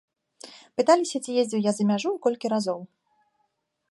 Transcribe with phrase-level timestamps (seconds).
[0.79, 2.79] Пыталіся, ці ездзіў я за мяжу і колькі разоў.